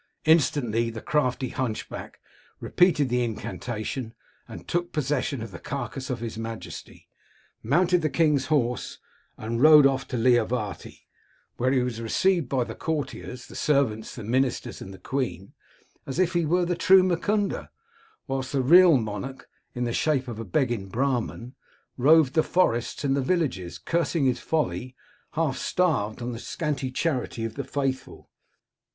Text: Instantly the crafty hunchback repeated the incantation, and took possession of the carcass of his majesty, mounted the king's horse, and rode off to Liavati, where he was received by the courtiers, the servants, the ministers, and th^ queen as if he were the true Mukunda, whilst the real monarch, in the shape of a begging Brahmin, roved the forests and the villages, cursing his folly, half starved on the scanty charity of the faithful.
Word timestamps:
Instantly 0.25 0.89
the 0.89 0.99
crafty 0.99 1.49
hunchback 1.49 2.19
repeated 2.59 3.07
the 3.09 3.23
incantation, 3.23 4.15
and 4.47 4.67
took 4.67 4.91
possession 4.91 5.43
of 5.43 5.51
the 5.51 5.59
carcass 5.59 6.09
of 6.09 6.21
his 6.21 6.39
majesty, 6.39 7.07
mounted 7.61 8.01
the 8.01 8.09
king's 8.09 8.47
horse, 8.47 8.97
and 9.37 9.61
rode 9.61 9.85
off 9.85 10.07
to 10.07 10.17
Liavati, 10.17 11.05
where 11.57 11.71
he 11.71 11.83
was 11.83 12.01
received 12.01 12.49
by 12.49 12.63
the 12.63 12.73
courtiers, 12.73 13.45
the 13.45 13.55
servants, 13.55 14.15
the 14.15 14.23
ministers, 14.23 14.81
and 14.81 14.91
th^ 14.91 15.03
queen 15.03 15.53
as 16.07 16.17
if 16.17 16.33
he 16.33 16.45
were 16.47 16.65
the 16.65 16.75
true 16.75 17.03
Mukunda, 17.03 17.69
whilst 18.25 18.53
the 18.53 18.63
real 18.63 18.97
monarch, 18.97 19.47
in 19.75 19.83
the 19.83 19.93
shape 19.93 20.27
of 20.27 20.39
a 20.39 20.43
begging 20.43 20.89
Brahmin, 20.89 21.53
roved 21.95 22.33
the 22.33 22.41
forests 22.41 23.03
and 23.03 23.15
the 23.15 23.21
villages, 23.21 23.77
cursing 23.77 24.25
his 24.25 24.39
folly, 24.39 24.95
half 25.33 25.57
starved 25.59 26.23
on 26.23 26.31
the 26.31 26.39
scanty 26.39 26.89
charity 26.89 27.45
of 27.45 27.53
the 27.53 27.63
faithful. 27.63 28.31